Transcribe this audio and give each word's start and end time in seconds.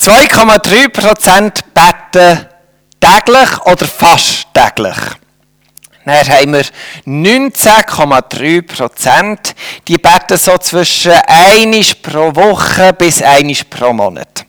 2,3% 0.00 1.64
beten 1.74 2.46
täglich 3.00 3.66
oder 3.66 3.86
fast 3.86 4.46
täglich. 4.54 4.96
Dann 6.04 6.28
haben 6.28 6.52
wir 6.54 6.64
19,3%, 7.06 9.54
die 9.86 9.98
beten 9.98 10.38
so 10.38 10.56
zwischen 10.58 11.12
1 11.12 11.94
pro 11.96 12.34
Woche 12.34 12.94
bis 12.94 13.20
1 13.20 13.64
pro 13.64 13.92
Monat. 13.92 14.46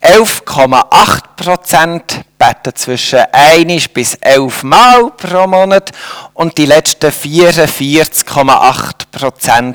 11,8% 0.00 2.00
beten 2.38 2.74
zwischen 2.74 3.20
1 3.32 3.88
bis 3.88 4.14
11 4.14 4.62
Mal 4.62 5.10
pro 5.10 5.46
Monat 5.46 5.92
und 6.34 6.56
die 6.56 6.66
letzten 6.66 7.10
44,8% 7.10 9.74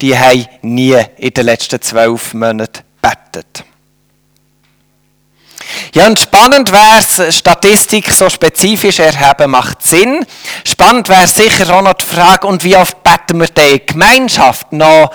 die 0.00 0.18
haben 0.18 0.48
nie 0.62 1.00
in 1.16 1.32
den 1.32 1.46
letzten 1.46 1.80
12 1.80 2.34
Monaten 2.34 2.83
betet. 3.04 3.64
Ja, 5.94 6.06
und 6.06 6.18
spannend 6.18 6.72
wäre 6.72 6.98
es, 6.98 7.36
Statistik 7.36 8.10
so 8.10 8.28
spezifisch 8.28 8.98
erheben 8.98 9.50
macht 9.50 9.82
Sinn. 9.82 10.24
Spannend 10.64 11.08
wäre 11.08 11.26
sicher 11.26 11.74
auch 11.74 11.82
noch 11.82 11.94
die 11.94 12.04
Frage, 12.04 12.46
und 12.46 12.64
wie 12.64 12.76
oft 12.76 13.02
beten 13.02 13.40
wir 13.40 13.48
die 13.48 13.84
Gemeinschaft 13.84 14.72
noch 14.72 15.10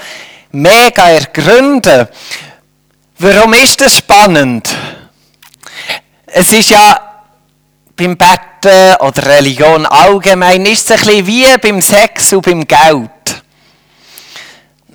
mega 0.52 1.10
ergründen. 1.10 2.08
Warum 3.18 3.54
ist 3.54 3.82
das 3.82 3.98
spannend? 3.98 4.70
Es 6.28 6.54
ist 6.54 6.70
ja 6.70 7.00
beim 7.96 8.16
Betten 8.16 8.96
oder 9.00 9.26
Religion 9.26 9.86
allgemein, 9.86 10.66
ist 10.66 10.90
es 10.90 10.98
ein 11.00 11.06
bisschen 11.06 11.28
wie 11.28 11.58
beim 11.58 11.82
Sex 11.82 12.32
und 12.34 12.46
beim 12.46 12.66
Geld 12.66 13.10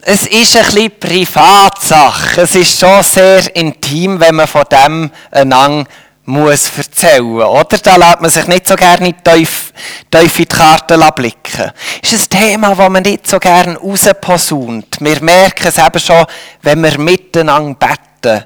es 0.07 0.27
ist 0.27 0.57
ein 0.57 0.65
bisschen 0.65 0.99
Privatsache. 1.01 2.43
Es 2.43 2.55
ist 2.55 2.79
schon 2.79 3.03
sehr 3.03 3.55
intim, 3.57 4.21
wenn 4.21 4.35
man 4.35 4.47
von 4.47 4.65
dem 4.71 5.11
einander 5.31 5.89
muss 6.27 6.71
erzählen 6.77 7.43
oder? 7.43 7.79
Da 7.79 7.97
lässt 7.97 8.21
man 8.21 8.31
sich 8.31 8.47
nicht 8.47 8.67
so 8.67 8.77
gerne 8.77 9.15
tief, 9.23 9.73
in 10.15 10.29
die 10.29 10.47
Karten 10.47 11.03
blicken. 11.15 11.73
Es 12.03 12.13
ist 12.13 12.35
ein 12.35 12.41
Thema, 12.41 12.75
das 12.75 12.91
man 12.91 13.03
nicht 13.03 13.27
so 13.27 13.39
gerne 13.39 13.77
rausposaunt. 13.77 14.97
Wir 15.01 15.23
merken 15.23 15.69
es 15.69 15.79
eben 15.79 16.01
schon, 16.01 16.25
wenn 16.63 16.83
wir 16.83 16.99
miteinander 16.99 17.77
beten. 17.79 18.45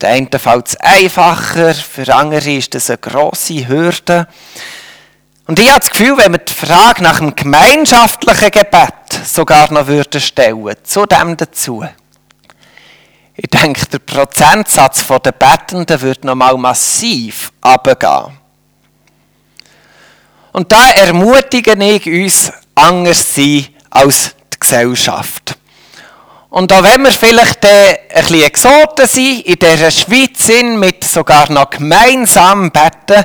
Der 0.00 0.10
eine 0.10 0.38
fällt 0.38 0.68
es 0.68 0.76
einfacher, 0.76 1.74
für 1.74 2.14
andere 2.14 2.52
ist 2.52 2.74
das 2.74 2.90
eine 2.90 2.98
grosse 2.98 3.68
Hürde. 3.68 4.26
Und 5.50 5.58
ich 5.58 5.68
habe 5.68 5.80
das 5.80 5.90
Gefühl, 5.90 6.16
wenn 6.16 6.30
wir 6.30 6.38
die 6.38 6.54
Frage 6.54 7.02
nach 7.02 7.18
dem 7.18 7.34
gemeinschaftlichen 7.34 8.52
Gebet 8.52 8.94
sogar 9.24 9.72
noch 9.72 9.88
würden 9.88 10.20
stellen, 10.20 10.76
zu 10.84 11.06
dem 11.06 11.36
dazu. 11.36 11.84
Ich 13.34 13.50
denke, 13.50 13.84
der 13.86 13.98
Prozentsatz 13.98 15.04
der 15.08 15.32
Bettenden 15.32 16.02
würde 16.02 16.24
noch 16.28 16.36
mal 16.36 16.56
massiv 16.56 17.50
abgehen. 17.62 18.38
Und 20.52 20.70
da 20.70 20.90
ermutigen 20.90 21.80
ich 21.80 22.06
uns, 22.06 22.52
anders 22.76 23.32
zu 23.32 23.40
sein 23.40 23.66
als 23.90 24.36
die 24.54 24.60
Gesellschaft. 24.60 25.58
Und 26.50 26.72
auch 26.72 26.82
wenn 26.82 27.04
wir 27.04 27.12
vielleicht 27.12 27.64
ein 27.64 27.96
bisschen 28.12 28.42
Exoten 28.42 29.06
sind, 29.06 29.46
in 29.46 29.54
dieser 29.54 29.90
Schweiz 29.92 30.46
sind, 30.46 30.80
mit 30.80 31.04
sogar 31.04 31.50
noch 31.50 31.70
gemeinsam 31.70 32.72
beten, 32.72 33.24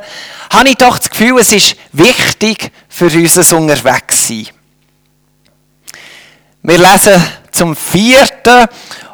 habe 0.53 0.69
ich 0.69 0.75
doch 0.75 0.99
das 0.99 1.09
Gefühl, 1.09 1.39
es 1.39 1.51
ist 1.51 1.75
wichtig 1.91 2.71
für 2.87 3.05
unser 3.05 3.57
Unterwegssein. 3.57 4.47
Wir 6.61 6.77
lesen 6.77 7.23
zum 7.51 7.75
vierten 7.75 8.67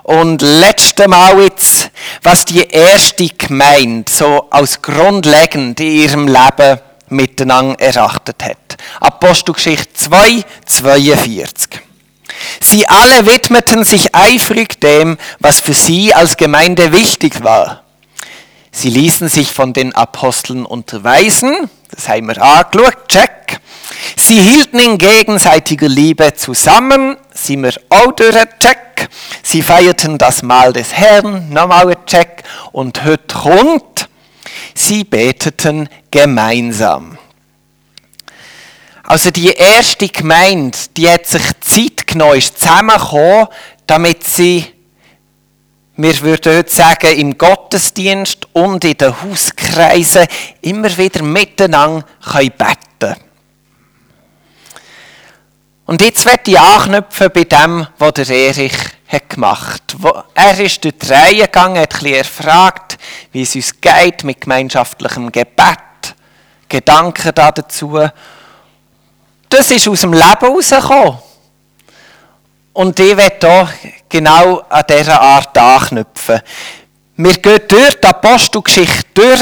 und 0.03 0.41
letzten 0.41 1.09
Mal 1.09 1.41
jetzt, 1.43 1.89
was 2.21 2.43
die 2.43 2.67
erste 2.67 3.27
Gemeinde 3.29 4.11
so 4.11 4.47
als 4.49 4.81
grundlegend 4.81 5.79
in 5.79 5.91
ihrem 5.91 6.27
Leben 6.27 6.79
miteinander 7.07 7.79
erachtet 7.79 8.43
hat. 8.43 8.77
Apostelgeschichte 8.99 9.93
2, 9.93 10.43
42. 10.65 11.90
Sie 12.59 12.87
alle 12.87 13.25
widmeten 13.25 13.83
sich 13.83 14.15
eifrig 14.15 14.79
dem, 14.79 15.17
was 15.39 15.59
für 15.59 15.73
sie 15.73 16.13
als 16.13 16.37
Gemeinde 16.37 16.91
wichtig 16.91 17.43
war. 17.43 17.83
Sie 18.71 18.89
ließen 18.89 19.27
sich 19.27 19.51
von 19.51 19.73
den 19.73 19.93
Aposteln 19.93 20.65
unterweisen, 20.65 21.69
das 21.93 22.07
haben 22.07 22.27
wir 22.27 22.41
angeschaut, 22.41 23.09
check. 23.09 23.59
Sie 24.15 24.39
hielten 24.39 24.79
in 24.79 24.97
gegenseitiger 24.97 25.89
Liebe 25.89 26.33
zusammen, 26.33 27.17
sind 27.33 27.63
wir 27.63 27.73
auch 27.89 28.13
durch, 28.13 28.35
check. 28.59 29.09
Sie 29.43 29.61
feierten 29.61 30.17
das 30.17 30.41
Mahl 30.41 30.71
des 30.71 30.93
Herrn, 30.93 31.49
nochmal 31.49 31.89
ein 31.89 32.05
check. 32.05 32.43
Und 32.71 33.03
heute 33.03 33.35
kommt, 33.35 34.07
sie 34.73 35.03
beteten 35.03 35.89
gemeinsam. 36.09 37.17
Also 39.11 39.29
die 39.29 39.51
erste 39.51 40.07
Gemeinde, 40.07 40.77
die 40.95 41.09
hat 41.09 41.27
sich 41.27 41.41
Zeit 41.59 42.07
genommen, 42.07 42.37
ist 42.37 42.57
zusammengekommen, 42.57 43.49
damit 43.85 44.23
sie, 44.23 44.65
wir 45.97 46.21
würden 46.21 46.55
heute 46.55 46.73
sagen, 46.73 47.17
im 47.17 47.37
Gottesdienst 47.37 48.47
und 48.53 48.85
in 48.85 48.97
den 48.97 49.21
Hauskreisen 49.21 50.27
immer 50.61 50.97
wieder 50.97 51.23
miteinander 51.23 52.05
beten 52.31 52.77
können. 52.99 53.17
Und 55.87 56.01
jetzt 56.01 56.25
werde 56.25 56.49
ich 56.49 56.57
anknüpfen 56.57 57.31
bei 57.33 57.43
dem, 57.43 57.87
was 57.97 58.13
der 58.13 58.29
Erich 58.29 58.77
hat 59.09 59.29
gemacht 59.29 59.97
hat. 60.01 60.25
Er 60.35 60.57
ist 60.57 60.85
durch 60.85 60.97
die 60.99 61.07
Reihe 61.07 61.41
gegangen, 61.47 61.81
hat 61.81 62.01
ein 62.01 62.13
erfragt, 62.13 62.97
wie 63.33 63.41
es 63.41 63.55
uns 63.55 63.81
geht 63.81 64.23
mit 64.23 64.39
gemeinschaftlichem 64.39 65.33
Gebet, 65.33 66.15
Gedanken 66.69 67.31
dazu 67.35 67.99
das 69.53 69.71
ist 69.71 69.87
aus 69.87 70.01
dem 70.01 70.13
Leben 70.13 70.39
herausgekommen. 70.39 71.17
Und 72.73 72.99
ich 72.99 73.17
werde 73.17 73.69
hier 73.81 73.91
genau 74.07 74.63
an 74.69 74.83
dieser 74.89 75.19
Art 75.19 75.57
anknüpfen. 75.57 76.39
Wir 77.17 77.33
gehen 77.33 77.61
durch 77.67 77.99
die 77.99 78.07
Apostelgeschichte 78.07 79.05
durch 79.13 79.41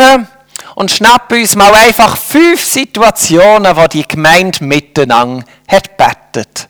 und 0.75 0.91
schnappen 0.91 1.39
uns 1.39 1.55
mal 1.55 1.73
einfach 1.75 2.17
fünf 2.17 2.65
Situationen, 2.65 3.75
wo 3.75 3.87
die 3.87 4.07
Gemeinde 4.07 4.63
miteinander 4.63 5.43
betet. 5.67 6.67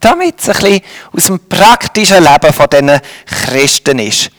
Damit 0.00 0.40
es 0.40 0.48
ein 0.48 0.54
bisschen 0.54 0.82
aus 1.16 1.24
dem 1.26 1.48
praktischen 1.48 2.22
Leben 2.22 2.52
von 2.52 2.66
diesen 2.68 3.00
Christen 3.26 3.98
ist. 4.00 4.30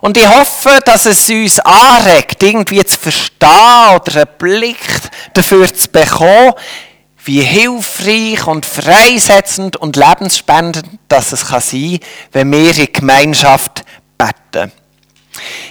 Und 0.00 0.16
ich 0.16 0.28
hoffe, 0.28 0.78
dass 0.84 1.06
es 1.06 1.28
uns 1.28 1.58
anregt, 1.60 2.42
irgendwie 2.42 2.84
zu 2.84 2.98
verstehen 2.98 3.94
oder 3.94 4.16
einen 4.16 4.28
Blick 4.38 4.78
dafür 5.34 5.72
zu 5.72 5.88
bekommen, 5.88 6.54
wie 7.28 7.42
hilfreich 7.42 8.46
und 8.46 8.64
freisetzend 8.64 9.76
und 9.76 9.96
lebensspendend 9.96 10.86
das 11.08 11.32
es 11.32 11.46
kann 11.46 11.60
sein 11.60 11.98
wenn 12.32 12.50
wir 12.50 12.74
in 12.74 12.90
Gemeinschaft 12.90 13.84
beten. 14.16 14.72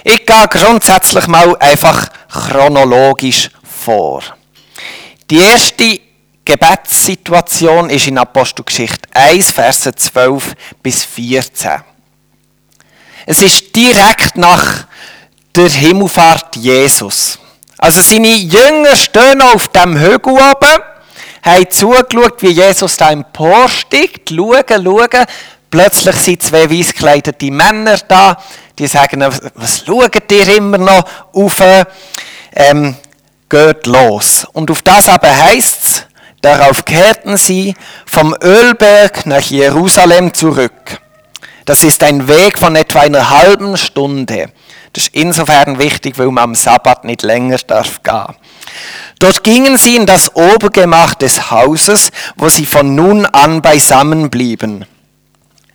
Ich 0.04 0.24
gehe 0.24 0.48
grundsätzlich 0.48 1.26
mal 1.26 1.56
einfach 1.58 2.10
chronologisch 2.30 3.50
vor. 3.64 4.22
Die 5.28 5.38
erste 5.38 6.00
Gebetssituation 6.44 7.90
ist 7.90 8.06
in 8.06 8.18
Apostelgeschichte 8.18 9.08
1, 9.12 9.50
Verse 9.50 9.92
12 9.92 10.54
bis 10.80 11.04
14. 11.04 11.82
Es 13.26 13.42
ist 13.42 13.74
direkt 13.74 14.36
nach 14.36 14.86
der 15.56 15.70
Himmelfahrt 15.70 16.54
Jesus. 16.54 17.40
Also 17.76 18.00
seine 18.00 18.36
Jünger 18.36 18.94
stehen 18.94 19.42
auf 19.42 19.66
dem 19.68 19.98
Hügel 19.98 20.34
oben 20.34 20.82
haben 21.42 21.70
zugeschaut, 21.70 22.42
wie 22.42 22.50
Jesus 22.50 22.96
da 22.96 23.10
emporsteigt, 23.10 24.30
schauen, 24.30 24.64
schauen. 24.68 25.26
Plötzlich 25.70 26.16
sind 26.16 26.42
zwei 26.42 26.70
weißgekleidete 26.70 27.50
Männer 27.50 27.98
da, 28.08 28.38
die 28.78 28.86
sagen, 28.86 29.24
was 29.54 29.84
schaut 29.84 30.32
ihr 30.32 30.56
immer 30.56 30.78
noch 30.78 31.04
auf? 31.32 31.62
Ähm, 32.54 32.96
geht 33.48 33.86
los. 33.86 34.46
Und 34.52 34.70
auf 34.70 34.82
das 34.82 35.08
aber 35.08 35.34
heißt 35.34 35.84
es, 35.84 36.06
darauf 36.40 36.84
kehrten 36.84 37.36
sie 37.36 37.74
vom 38.06 38.34
Ölberg 38.42 39.26
nach 39.26 39.42
Jerusalem 39.42 40.34
zurück. 40.34 41.00
Das 41.64 41.84
ist 41.84 42.02
ein 42.02 42.28
Weg 42.28 42.58
von 42.58 42.76
etwa 42.76 43.00
einer 43.00 43.28
halben 43.28 43.76
Stunde. 43.76 44.50
Das 44.92 45.04
ist 45.04 45.14
insofern 45.14 45.78
wichtig, 45.78 46.18
weil 46.18 46.28
man 46.28 46.44
am 46.44 46.54
Sabbat 46.54 47.04
nicht 47.04 47.22
länger 47.22 47.58
darf 47.58 48.02
gehen. 48.02 48.34
Dort 49.18 49.42
gingen 49.42 49.76
sie 49.76 49.96
in 49.96 50.06
das 50.06 50.34
Obergemach 50.36 51.14
des 51.14 51.50
Hauses, 51.50 52.10
wo 52.36 52.48
sie 52.48 52.66
von 52.66 52.94
nun 52.94 53.26
an 53.26 53.62
beisammen 53.62 54.30
blieben. 54.30 54.86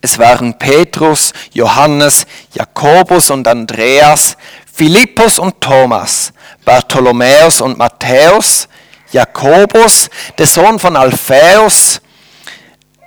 Es 0.02 0.18
waren 0.20 0.58
Petrus, 0.58 1.34
Johannes, 1.54 2.26
Jakobus 2.54 3.30
und 3.30 3.48
Andreas, 3.48 4.38
Philippus 4.72 5.40
und 5.40 5.62
Thomas, 5.62 6.34
Bartholomäus 6.66 7.62
und 7.62 7.78
Matthäus, 7.78 8.68
Jakobus, 9.12 10.10
der 10.38 10.48
Sohn 10.48 10.80
von 10.80 10.96
Alphaeus, 10.96 12.02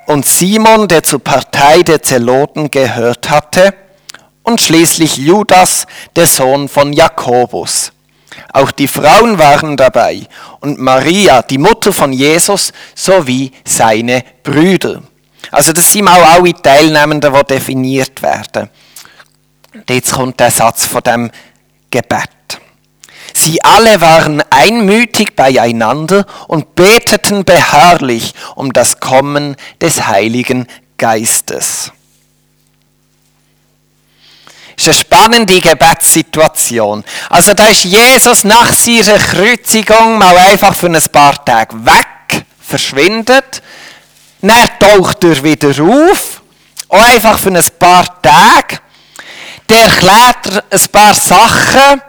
und 0.07 0.25
Simon, 0.25 0.87
der 0.87 1.03
zur 1.03 1.23
Partei 1.23 1.83
der 1.83 2.03
Zeloten 2.03 2.71
gehört 2.71 3.29
hatte, 3.29 3.75
und 4.43 4.61
schließlich 4.61 5.17
Judas, 5.17 5.87
der 6.15 6.27
Sohn 6.27 6.69
von 6.69 6.93
Jakobus. 6.93 7.93
Auch 8.53 8.71
die 8.71 8.89
Frauen 8.89 9.39
waren 9.39 9.77
dabei 9.77 10.27
und 10.61 10.79
Maria, 10.79 11.43
die 11.43 11.59
Mutter 11.59 11.93
von 11.93 12.13
Jesus, 12.13 12.73
sowie 12.95 13.53
seine 13.65 14.25
Brüder. 14.43 15.03
Also 15.51 15.73
das 15.73 15.93
sind 15.93 16.09
auch 16.09 16.33
alle 16.33 16.53
Teilnehmenden, 16.55 17.33
die 17.33 17.45
definiert 17.45 18.21
werden. 18.23 18.69
Und 19.73 19.91
jetzt 19.91 20.13
kommt 20.13 20.41
der 20.41 20.51
Satz 20.51 20.87
von 20.87 21.03
dem 21.03 21.31
Gebet. 21.91 22.31
Sie 23.35 23.63
alle 23.63 24.01
waren 24.01 24.43
einmütig 24.51 25.37
beieinander 25.37 26.25
und 26.49 26.75
beteten 26.75 27.45
beharrlich 27.45 28.35
um 28.55 28.73
das 28.73 28.99
Kommen 28.99 29.57
des 29.81 30.07
Heiligen 30.07 30.67
Geistes. 30.97 31.93
Ist 34.77 34.89
eine 34.89 34.95
spannende 34.95 35.61
Gebetssituation. 35.61 37.03
Also 37.31 37.55
da 37.55 37.67
ist 37.69 37.85
Jesus 37.85 38.45
nach 38.45 38.73
seiner 38.73 39.19
Kreuzigung 39.19 40.19
mal 40.19 40.37
einfach 40.37 40.75
für 40.75 40.87
ein 40.87 41.03
paar 41.11 41.43
Tage 41.45 41.75
weg, 41.85 42.45
verschwindet. 42.61 43.63
Dann 44.43 44.69
taucht 44.79 45.25
er 45.25 45.43
wieder 45.43 45.71
auf, 45.83 46.43
auch 46.89 47.03
einfach 47.03 47.39
für 47.39 47.49
ein 47.49 47.65
paar 47.79 48.21
Tage. 48.21 48.79
Der 49.69 49.85
erklärt 49.85 50.65
ein 50.71 50.89
paar 50.93 51.15
Sachen, 51.15 52.03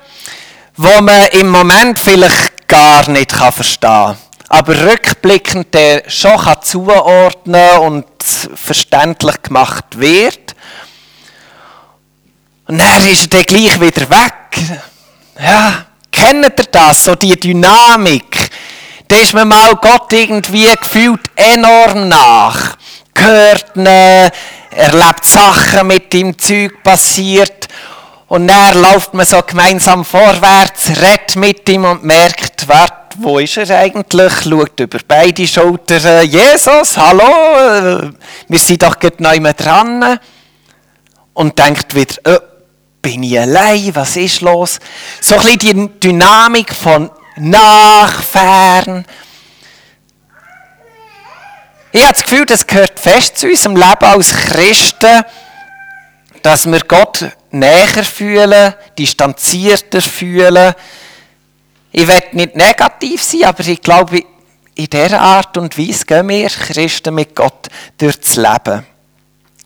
wo 0.76 1.02
man 1.02 1.26
im 1.32 1.50
Moment 1.50 2.00
vielleicht 2.00 2.68
gar 2.68 3.10
nicht 3.10 3.32
verstehen 3.32 3.80
kann. 3.80 4.18
Aber 4.50 4.92
rückblickend 4.92 5.76
schon 6.08 6.38
kann 6.38 6.62
zuordnen 6.62 7.80
und 7.80 8.06
verständlich 8.56 9.42
gemacht 9.42 9.86
wird. 9.98 10.56
Und 12.68 12.80
dann 12.80 13.08
ist 13.08 13.24
er 13.24 13.28
dann 13.30 13.44
gleich 13.44 13.80
wieder 13.80 14.10
weg. 14.10 14.82
Ja, 15.40 15.86
kennt 16.12 16.60
ihr 16.60 16.66
das? 16.72 17.06
So 17.06 17.16
die 17.16 17.40
Dynamik. 17.40 18.50
Da 19.08 19.16
ist 19.16 19.34
man 19.34 19.48
mal 19.48 19.76
Gott 19.76 20.12
irgendwie 20.12 20.68
gefühlt 20.76 21.22
enorm 21.36 22.10
nach. 22.10 22.76
Hört 23.18 23.76
ihn, 23.76 23.86
erlebt 23.86 25.26
Sachen 25.26 25.88
mit 25.88 26.14
ihm, 26.14 26.38
Zeug 26.38 26.84
passiert. 26.84 27.68
Und 28.28 28.48
dann 28.48 28.82
läuft 28.82 29.14
man 29.14 29.26
so 29.26 29.42
gemeinsam 29.42 30.04
vorwärts, 30.04 30.90
redet 30.90 31.36
mit 31.38 31.68
ihm 31.70 31.86
und 31.86 32.04
merkt, 32.04 32.68
warte, 32.68 33.18
wo 33.20 33.40
ist 33.40 33.58
er 33.58 33.80
eigentlich? 33.80 34.34
Schaut 34.44 34.80
über 34.80 35.00
beide 35.08 35.48
Schultern. 35.48 36.30
Jesus, 36.30 36.98
hallo, 36.98 38.12
wir 38.48 38.60
sind 38.60 38.84
doch 38.84 39.00
gerade 39.00 39.24
neu 39.24 39.40
dran. 39.54 40.20
Und 41.34 41.58
denkt 41.58 41.96
wieder, 41.96 42.16
oh, 42.28 42.57
bin 43.08 43.24
ich 43.24 43.40
allein? 43.40 43.96
Was 43.96 44.18
ist 44.18 44.42
los? 44.42 44.80
So 45.22 45.38
ein 45.38 45.58
bisschen 45.58 45.94
die 45.94 46.00
Dynamik 46.10 46.74
von 46.74 47.10
nach, 47.38 48.22
fern. 48.22 49.06
Ich 51.94 52.04
habe 52.04 52.12
das 52.12 52.24
Gefühl, 52.24 52.46
das 52.46 52.68
gehört 52.68 53.00
fest 53.00 53.38
zu 53.38 53.48
unserem 53.48 53.78
Leben 53.78 54.04
als 54.04 54.34
Christen, 54.34 55.24
dass 56.42 56.66
wir 56.66 56.82
Gott 56.82 57.32
näher 57.52 58.04
fühlen, 58.04 58.74
distanzierter 58.98 60.02
fühlen. 60.02 60.74
Ich 61.94 62.08
will 62.10 62.20
nicht 62.34 62.58
negativ 62.58 63.24
sein, 63.24 63.46
aber 63.46 63.66
ich 63.66 63.82
glaube, 63.82 64.26
in 64.76 64.86
dieser 64.86 65.22
Art 65.22 65.58
und 65.58 65.78
Weise 65.78 66.06
gehen 66.06 66.28
wir 66.28 66.50
Christen 66.50 67.16
mit 67.16 67.34
Gott 67.34 67.70
durchs 67.98 68.36
Leben. 68.36 68.86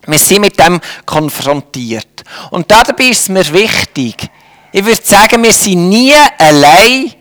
Wir 0.08 0.20
sind 0.20 0.42
mit 0.42 0.60
dem 0.60 0.80
konfrontiert. 1.06 2.24
Und 2.50 2.72
dabei 2.72 3.06
ist 3.06 3.22
es 3.22 3.30
mir 3.30 3.54
wichtig, 3.54 4.30
ich 4.74 4.86
würde 4.86 5.02
sagen, 5.04 5.44
wir 5.44 5.54
sind 5.54 5.90
nie 5.90 6.14
allein 6.38 7.14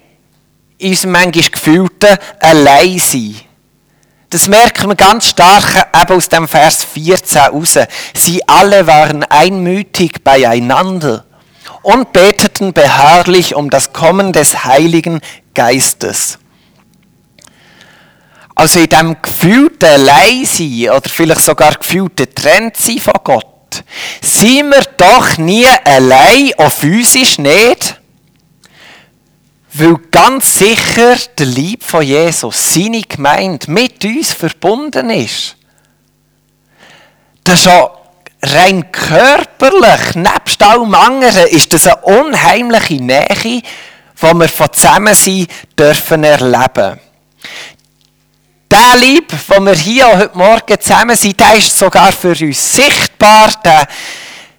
in 0.78 0.90
unserem 0.90 1.12
manchmal 1.12 1.50
gefühlten 1.50 2.16
Alleinsein. 2.38 3.36
Das 4.30 4.46
merken 4.46 4.88
wir 4.88 4.94
ganz 4.94 5.30
stark 5.30 5.88
eben 6.00 6.16
aus 6.16 6.28
dem 6.28 6.46
Vers 6.46 6.84
14 6.84 7.40
raus. 7.40 7.76
Sie 8.14 8.46
alle 8.46 8.86
waren 8.86 9.24
einmütig 9.24 10.22
beieinander 10.22 11.24
und 11.82 12.12
beteten 12.12 12.72
beharrlich 12.72 13.56
um 13.56 13.70
das 13.70 13.92
Kommen 13.92 14.32
des 14.32 14.64
Heiligen 14.64 15.20
Geistes. 15.54 16.38
Also 18.60 18.80
in 18.80 18.90
dem 18.90 19.16
gefühlten 19.22 19.88
Alleinsein 19.88 20.90
oder 20.90 21.08
vielleicht 21.08 21.40
sogar 21.40 21.76
gefühlten 21.76 22.26
Trennsein 22.34 22.98
von 22.98 23.14
Gott, 23.24 23.84
sind 24.20 24.68
wir 24.68 24.82
doch 24.98 25.38
nie 25.38 25.66
allein, 25.66 26.52
auch 26.58 26.70
physisch 26.70 27.38
nicht, 27.38 27.98
weil 29.72 29.96
ganz 30.10 30.58
sicher 30.58 31.16
der 31.38 31.46
Lieb 31.46 31.82
von 31.82 32.02
Jesus, 32.02 32.74
seine 32.74 33.00
Gemeinde, 33.00 33.70
mit 33.70 34.04
uns 34.04 34.34
verbunden 34.34 35.08
ist. 35.08 35.56
Das 37.44 37.60
ist 37.60 37.64
schon 37.64 37.88
rein 38.42 38.92
körperlich, 38.92 40.16
nebst 40.16 40.62
allem 40.62 40.94
anderen, 40.94 41.46
ist 41.46 41.72
das 41.72 41.86
eine 41.86 41.96
unheimliche 42.02 43.02
Nähe, 43.02 43.26
die 43.40 43.62
wir 44.20 44.48
von 44.48 44.70
Zusammensein 44.70 45.46
dürfen 45.78 46.24
erleben. 46.24 47.00
Der 48.70 48.96
Lieb, 48.96 49.32
den 49.48 49.64
wir 49.64 49.74
hier 49.74 50.16
heute 50.16 50.38
Morgen 50.38 50.80
zusammen 50.80 51.16
sind, 51.16 51.40
der 51.40 51.56
ist 51.56 51.76
sogar 51.76 52.12
für 52.12 52.36
uns 52.40 52.76
sichtbar. 52.76 53.50
Der, 53.64 53.88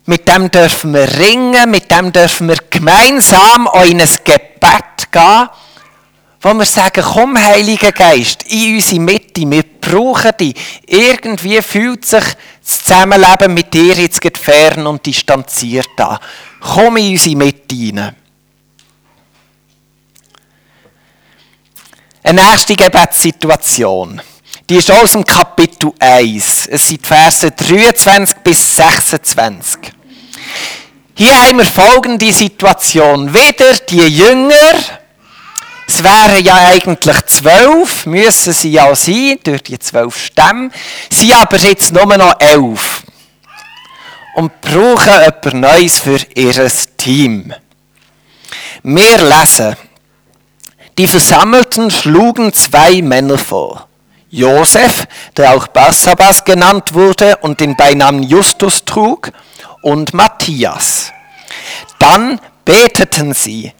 mit 0.05 0.27
dem 0.27 0.51
dürfen 0.51 0.93
wir 0.93 1.07
ringen, 1.17 1.71
mit 1.71 1.89
dem 1.89 2.11
dürfen 2.11 2.49
wir 2.49 2.57
gemeinsam 2.69 3.69
in 3.85 4.01
ein 4.01 4.09
Gebet 4.25 5.09
gehen, 5.11 5.47
wo 6.41 6.53
wir 6.53 6.65
sagen, 6.65 7.05
komm 7.05 7.37
Heiliger 7.37 7.93
Geist, 7.93 8.43
in 8.51 8.75
unsere 8.75 8.99
Mitte, 8.99 9.49
wir 9.49 9.63
brauchen 9.79 10.31
dich. 10.37 10.55
Irgendwie 10.87 11.61
fühlt 11.61 12.05
sich 12.05 12.23
das 12.61 12.83
Zusammenleben 12.83 13.53
mit 13.53 13.73
dir 13.73 13.93
jetzt 13.93 14.37
fern 14.37 14.87
und 14.87 15.05
distanziert 15.05 16.01
an. 16.01 16.17
Komm 16.59 16.97
in 16.97 17.11
unsere 17.11 17.37
Mitte 17.37 17.75
hinein. 17.75 18.20
Eine 22.23 22.43
nächste 22.43 22.75
Gebetssituation. 22.75 24.21
Die 24.69 24.75
ist 24.75 24.91
aus 24.91 25.13
dem 25.13 25.25
Kapitel 25.25 25.91
1. 25.99 26.67
Es 26.67 26.87
sind 26.87 27.05
Verse 27.05 27.49
23 27.49 28.37
bis 28.43 28.75
26. 28.75 29.79
Hier 31.15 31.35
haben 31.35 31.57
wir 31.57 31.65
folgende 31.65 32.31
Situation. 32.31 33.33
Wieder 33.33 33.73
die 33.89 34.07
Jünger, 34.07 34.75
es 35.87 36.03
wären 36.03 36.45
ja 36.45 36.67
eigentlich 36.67 37.25
zwölf, 37.25 38.05
müssen 38.05 38.53
sie 38.53 38.71
ja 38.71 38.93
sein, 38.95 39.39
durch 39.43 39.63
die 39.63 39.79
zwölf 39.79 40.25
Stämme, 40.25 40.69
sind 41.09 41.33
aber 41.33 41.57
jetzt 41.57 41.91
nur 41.91 42.05
noch 42.05 42.35
elf. 42.39 43.01
Und 44.35 44.61
brauchen 44.61 45.21
etwas 45.23 45.53
Neues 45.53 45.99
für 45.99 46.19
ihr 46.35 46.71
Team. 46.97 47.51
Wir 48.83 49.17
lesen, 49.17 49.75
die 50.97 51.07
Versammelten 51.07 51.89
schlugen 51.89 52.53
zwei 52.53 53.01
Männer 53.01 53.37
vor. 53.37 53.87
Josef, 54.29 55.05
der 55.35 55.53
auch 55.53 55.67
Barsabas 55.67 56.43
genannt 56.45 56.93
wurde 56.93 57.37
und 57.37 57.59
den 57.59 57.75
Beinamen 57.75 58.23
Justus 58.23 58.85
trug, 58.85 59.31
und 59.81 60.13
Matthias. 60.13 61.11
Dann 61.99 62.39
beteten 62.65 63.33
sie, 63.33 63.73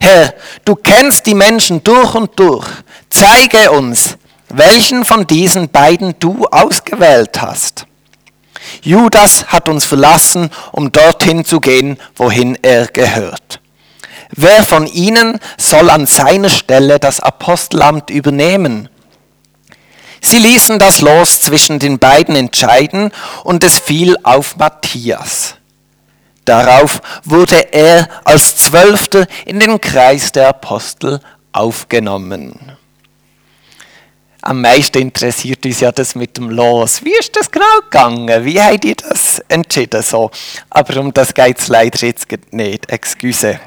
Herr, 0.00 0.34
du 0.64 0.76
kennst 0.76 1.26
die 1.26 1.34
Menschen 1.34 1.82
durch 1.82 2.14
und 2.14 2.38
durch. 2.38 2.66
Zeige 3.08 3.70
uns, 3.70 4.18
welchen 4.48 5.04
von 5.04 5.26
diesen 5.26 5.70
beiden 5.70 6.14
du 6.18 6.46
ausgewählt 6.46 7.40
hast. 7.40 7.86
Judas 8.82 9.46
hat 9.46 9.68
uns 9.68 9.84
verlassen, 9.84 10.50
um 10.72 10.92
dorthin 10.92 11.44
zu 11.44 11.60
gehen, 11.60 11.98
wohin 12.16 12.58
er 12.62 12.86
gehört. 12.86 13.61
Wer 14.34 14.64
von 14.64 14.86
ihnen 14.86 15.38
soll 15.58 15.90
an 15.90 16.06
seiner 16.06 16.48
Stelle 16.48 16.98
das 16.98 17.20
Apostelamt 17.20 18.08
übernehmen? 18.10 18.88
Sie 20.22 20.38
ließen 20.38 20.78
das 20.78 21.00
Los 21.00 21.40
zwischen 21.40 21.78
den 21.78 21.98
beiden 21.98 22.34
entscheiden 22.36 23.10
und 23.44 23.62
es 23.64 23.78
fiel 23.78 24.16
auf 24.22 24.56
Matthias. 24.56 25.56
Darauf 26.44 27.00
wurde 27.24 27.72
er 27.72 28.08
als 28.24 28.56
Zwölfter 28.56 29.26
in 29.44 29.60
den 29.60 29.80
Kreis 29.80 30.32
der 30.32 30.48
Apostel 30.48 31.20
aufgenommen. 31.52 32.72
Am 34.40 34.60
meisten 34.60 34.98
interessiert 34.98 35.64
uns 35.66 35.80
ja 35.80 35.92
das 35.92 36.16
mit 36.16 36.36
dem 36.36 36.50
Los. 36.50 37.04
Wie 37.04 37.14
ist 37.16 37.36
das 37.36 37.48
genau 37.48 37.78
gegangen? 37.82 38.44
Wie 38.44 38.60
habt 38.60 38.84
ihr 38.84 38.96
das 38.96 39.40
entschieden? 39.46 40.02
So. 40.02 40.32
Aber 40.68 41.00
um 41.00 41.12
das 41.12 41.32
geht 41.32 41.60
es 41.60 41.68
leider 41.68 42.04
jetzt 42.04 42.26
nicht. 42.50 42.90
Excuse. 42.90 43.60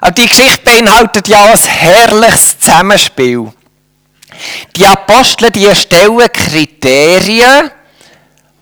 Aber 0.00 0.12
die 0.12 0.26
Geschichte 0.26 0.62
beinhaltet 0.62 1.28
ja 1.28 1.44
ein 1.44 1.58
herrliches 1.58 2.58
Zusammenspiel. 2.58 3.52
Die 4.76 4.86
Apostel 4.86 5.50
die 5.50 5.66
erstellen 5.66 6.28
Kriterien, 6.32 7.70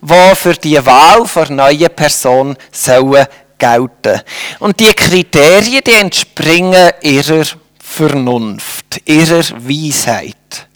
die 0.01 0.35
für 0.35 0.55
die 0.55 0.85
Wahl 0.85 1.25
der 1.35 1.51
neuen 1.51 1.91
Person 1.95 2.57
sollen 2.71 3.27
gelten. 3.59 4.21
Und 4.61 4.79
die 4.79 4.93
Kriterien, 4.93 5.83
die 5.85 5.93
entspringen 5.93 6.93
ihrer 7.01 7.45
Vernunft, 7.83 9.01
ihrer 9.05 9.45
Weisheit. 9.59 10.69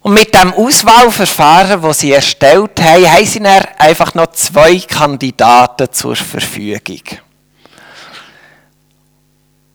Und 0.00 0.14
mit 0.14 0.34
dem 0.34 0.54
Auswahlverfahren, 0.54 1.82
das 1.82 1.98
sie 1.98 2.12
erstellt 2.12 2.80
haben, 2.80 3.10
haben 3.10 3.26
sie 3.26 3.40
dann 3.40 3.64
einfach 3.78 4.14
noch 4.14 4.32
zwei 4.32 4.78
Kandidaten 4.78 5.92
zur 5.92 6.16
Verfügung. 6.16 7.02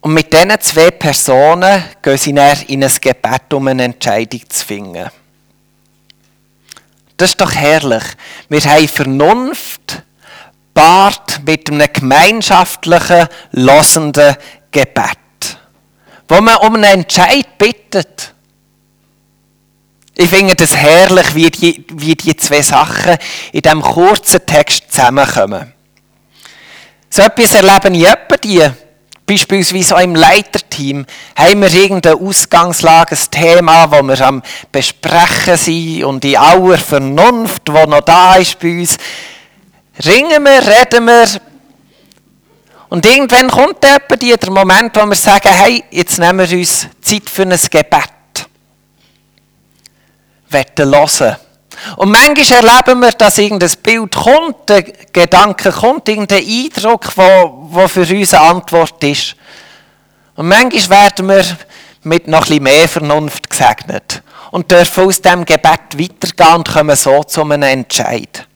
Und 0.03 0.15
mit 0.15 0.33
diesen 0.33 0.59
zwei 0.59 0.91
Personen 0.91 1.81
gehen 2.01 2.17
sie 2.17 2.33
dann 2.33 2.61
in 2.67 2.83
ein 2.83 2.91
Gebet, 2.99 3.53
um 3.53 3.69
eine 3.69 3.85
Entscheidung 3.85 4.41
zu 4.49 4.65
finden. 4.65 5.09
Das 7.15 7.29
ist 7.29 7.39
doch 7.39 7.53
herrlich. 7.53 8.03
Wir 8.49 8.59
haben 8.65 8.87
Vernunft 8.89 10.03
paart 10.73 11.39
mit 11.45 11.71
einem 11.71 11.87
gemeinschaftlichen, 11.93 13.29
losenden 13.51 14.35
Gebet, 14.71 15.57
wo 16.27 16.41
man 16.41 16.57
um 16.57 16.75
einen 16.75 16.83
Entscheid 16.83 17.57
bittet. 17.57 18.33
Ich 20.15 20.27
finde 20.27 20.61
es 20.61 20.75
herrlich, 20.75 21.33
wie 21.33 21.49
die, 21.49 21.85
wie 21.93 22.15
die 22.15 22.35
zwei 22.35 22.61
Sachen 22.61 23.15
in 23.53 23.61
diesem 23.61 23.81
kurzen 23.81 24.45
Text 24.45 24.91
zusammenkommen. 24.91 25.71
So 27.09 27.21
etwas 27.21 27.55
erleben 27.55 27.95
ich 27.95 28.05
etwa 28.05 28.35
die. 28.35 28.69
Beispielsweise 29.25 29.95
auch 29.95 30.01
im 30.01 30.15
Leiterteam 30.15 31.05
haben 31.35 31.61
wir 31.61 31.73
irgendeine 31.73 32.17
Ausgangslage, 32.17 33.15
ein 33.15 33.31
Thema, 33.31 33.87
das 33.87 34.03
wir 34.03 34.27
am 34.27 34.43
Besprechen 34.71 35.55
sind 35.55 36.03
und 36.03 36.25
in 36.25 36.35
aller 36.35 36.77
Vernunft, 36.77 37.67
die 37.67 37.71
noch 37.71 38.01
da 38.01 38.35
ist 38.35 38.59
bei 38.59 38.79
uns, 38.79 38.97
ringen 40.05 40.43
wir, 40.43 40.61
reden 40.67 41.05
wir. 41.05 41.27
Und 42.89 43.05
irgendwann 43.05 43.49
kommt 43.49 43.83
etwa 43.85 44.15
der 44.15 44.51
Moment, 44.51 44.95
wo 44.95 45.05
wir 45.05 45.15
sagen, 45.15 45.49
hey, 45.49 45.83
jetzt 45.89 46.19
nehmen 46.19 46.47
wir 46.47 46.57
uns 46.57 46.87
Zeit 47.01 47.29
für 47.29 47.43
ein 47.43 47.49
Gebet. 47.49 48.09
Hören 50.49 51.42
Und 51.97 52.11
manchmal 52.11 52.63
erleben 52.63 52.99
wir, 53.01 53.11
dass 53.11 53.37
irgendein 53.37 53.71
Bild 53.81 54.15
kommt, 54.15 54.71
ein 54.71 54.93
Gedanke 55.11 55.71
kommt, 55.71 56.07
irgendein 56.07 56.43
Eindruck, 56.43 57.13
der 57.15 57.89
für 57.89 58.01
uns 58.01 58.33
eine 58.33 58.43
Antwort 58.43 59.03
ist. 59.03 59.35
Und 60.35 60.47
manchmal 60.47 61.03
werden 61.03 61.27
wir 61.27 61.45
mit 62.03 62.27
noch 62.27 62.49
ein 62.49 62.63
mehr 62.63 62.87
Vernunft 62.87 63.49
gesegnet 63.49 64.23
und 64.51 64.71
dürfen 64.71 65.05
aus 65.05 65.21
dem 65.21 65.45
Gebet 65.45 65.97
weitergehen 65.97 66.55
und 66.55 66.71
kommen 66.71 66.95
so 66.95 67.23
zu 67.23 67.41
einem 67.41 67.63
Entscheid. 67.63 68.47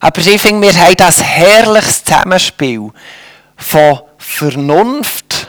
Aber 0.00 0.20
ich 0.20 0.40
finde, 0.40 0.66
wir 0.66 0.78
haben 0.78 0.96
das 0.96 1.22
herrliches 1.22 2.04
Zusammenspiel 2.04 2.90
von 3.56 4.00
Vernunft 4.18 5.48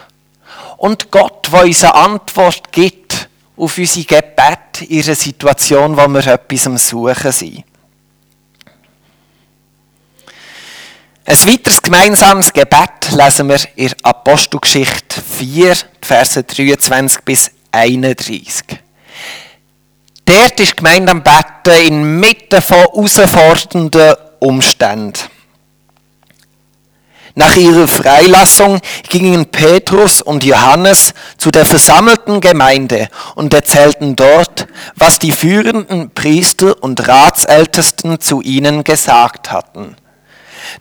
und 0.77 1.11
Gott, 1.11 1.49
der 1.51 1.63
uns 1.63 1.83
eine 1.83 1.95
Antwort 1.95 2.71
gibt 2.71 3.04
auf 3.57 3.77
unsere 3.77 4.05
Gebet 4.05 4.81
in 4.89 5.03
einer 5.03 5.15
Situation, 5.15 5.95
wo 5.95 6.07
wir 6.07 6.27
etwas 6.27 6.67
am 6.67 6.77
Suchen 6.77 7.31
sind. 7.31 7.63
Ein 11.27 11.37
weiteres 11.47 11.81
gemeinsames 11.81 12.53
Gebet 12.53 13.11
lesen 13.11 13.49
wir 13.49 13.59
in 13.75 13.91
Apostelgeschichte 14.03 15.21
4, 15.21 15.75
Verse 16.01 16.43
23 16.43 17.23
bis 17.23 17.51
31. 17.71 18.63
Dort 20.23 20.59
ist 20.59 20.77
gemeint 20.77 21.09
am 21.09 21.23
Betten 21.23 21.87
inmitten 21.87 22.61
von 22.61 22.77
herausfordernden 22.77 24.15
Umständen. 24.39 25.34
Nach 27.37 27.57
ihrer 27.57 27.89
Freilassung 27.89 28.79
gingen 29.09 29.47
Petrus 29.47 30.21
und 30.21 30.45
Johannes 30.45 31.13
zu 31.37 31.51
der 31.51 31.65
versammelten 31.65 32.39
Gemeinde 32.39 33.09
und 33.35 33.53
erzählten 33.53 34.15
dort, 34.15 34.67
was 34.95 35.19
die 35.19 35.33
führenden 35.33 36.11
Priester 36.11 36.81
und 36.81 37.07
Ratsältesten 37.07 38.21
zu 38.21 38.41
ihnen 38.41 38.85
gesagt 38.85 39.51
hatten. 39.51 39.97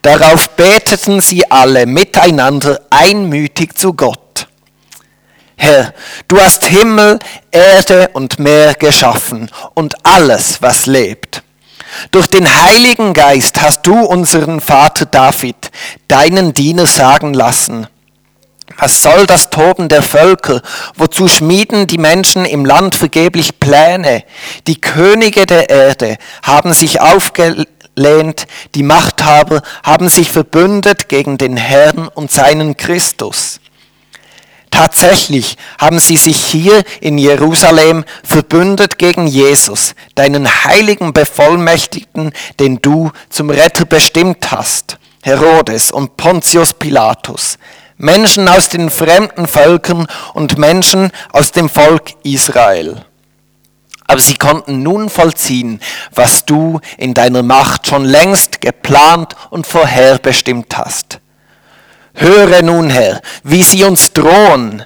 Darauf 0.03 0.51
beteten 0.51 1.21
sie 1.21 1.51
alle 1.51 1.87
miteinander 1.87 2.81
einmütig 2.89 3.77
zu 3.77 3.95
Gott. 3.95 4.47
Herr, 5.57 5.95
du 6.29 6.41
hast 6.41 6.65
Himmel, 6.67 7.19
Erde 7.51 8.11
und 8.13 8.39
Meer 8.39 8.75
geschaffen 8.75 9.51
und 9.75 9.95
alles, 10.05 10.63
was 10.63 10.87
lebt. 10.87 11.44
Durch 12.11 12.27
den 12.27 12.63
Heiligen 12.63 13.13
Geist 13.13 13.61
hast 13.61 13.87
du 13.87 14.01
unseren 14.01 14.61
Vater 14.61 15.07
David, 15.07 15.71
deinen 16.09 16.55
Diener, 16.55 16.87
sagen 16.87 17.35
lassen, 17.35 17.87
was 18.79 19.03
soll 19.03 19.27
das 19.27 19.51
Toben 19.51 19.89
der 19.89 20.03
Völker? 20.03 20.63
Wozu 20.97 21.29
schmieden 21.29 21.87
die 21.87 21.99
Menschen 21.99 22.45
im 22.45 22.65
Land 22.65 22.95
vergeblich 22.95 23.61
Pläne? 23.61 24.25
Die 24.67 24.81
Könige 24.81 25.47
der 25.47 25.69
Erde 25.69 26.17
haben 26.43 26.73
sich 26.73 27.01
aufgelehnt, 27.01 28.47
die 28.75 28.83
Machthaber 28.83 29.63
haben 29.83 30.09
sich 30.09 30.33
verbündet 30.33 31.09
gegen 31.09 31.39
den 31.39 31.57
Herrn 31.57 32.09
und 32.09 32.33
seinen 32.33 32.77
Christus. 32.77 33.61
Tatsächlich 34.75 35.57
haben 35.79 36.01
sie 36.01 36.17
sich 36.17 36.45
hier 36.45 36.83
in 37.01 37.17
Jerusalem 37.17 38.05
verbündet 38.25 38.99
gegen 38.99 39.29
Jesus, 39.29 39.95
deinen 40.17 40.49
heiligen 40.65 41.13
Bevollmächtigten, 41.13 42.33
den 42.59 42.83
du 42.83 43.13
zum 43.31 43.51
Retter 43.51 43.85
bestimmt 43.85 44.51
hast, 44.51 44.99
Herodes 45.23 45.93
und 45.93 46.17
Pontius 46.17 46.73
Pilatus, 46.73 47.57
Menschen 47.99 48.49
aus 48.49 48.69
den 48.69 48.91
fremden 48.91 49.47
Völkern 49.47 50.09
und 50.33 50.59
Menschen 50.59 51.13
aus 51.31 51.53
dem 51.53 51.69
Volk 51.69 52.11
Israel. 52.25 53.05
Aber 54.09 54.21
sie 54.21 54.35
konnten 54.35 54.83
nun 54.83 55.09
vollziehen, 55.09 55.79
was 56.13 56.47
du 56.47 56.81
in 56.99 57.15
deiner 57.15 57.45
Macht 57.45 57.87
schon 57.87 58.05
längst 58.05 58.61
geplant 58.61 59.37
und 59.51 59.69
vorherbestimmt 59.69 60.77
hast. 60.77 61.21
Höre 62.15 62.63
nun, 62.63 62.91
Herr, 62.91 63.21
wie 63.43 63.63
sie 63.63 63.85
uns 63.85 64.13
drohen. 64.13 64.85